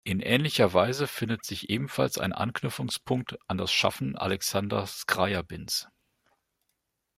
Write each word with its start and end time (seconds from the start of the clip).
In 0.03 0.19
ähnlicher 0.19 0.73
Weise 0.73 1.05
findet 1.05 1.45
sich 1.45 1.69
ebenfalls 1.69 2.17
ein 2.17 2.33
Anknüpfungspunkt 2.33 3.37
an 3.47 3.59
das 3.59 3.71
Schaffen 3.71 4.15
Alexander 4.15 4.87
Skrjabins. 4.87 5.89